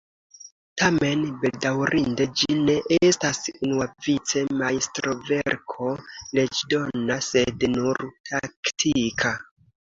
[0.81, 2.77] Tamen, bedaŭrinde, ĝi ne
[3.09, 5.93] estas unuavice majstroverko
[6.41, 9.39] leĝdona sed nur taktika.